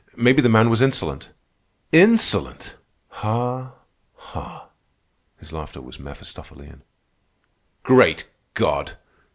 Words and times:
Maybe 0.17 0.41
the 0.41 0.49
man 0.49 0.71
was 0.71 0.81
insolent." 0.81 1.29
"Insolent! 1.91 2.75
Ha! 3.09 3.73
ha!" 4.15 4.69
His 5.37 5.53
laughter 5.53 5.79
was 5.79 5.99
Mephistophelian. 5.99 6.81
"Great 7.83 8.27
God! 8.55 8.97